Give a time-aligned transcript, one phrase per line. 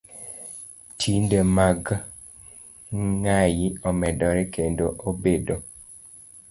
[0.99, 1.81] Timbe mag
[3.21, 5.55] ng'ai omedore kendo obedo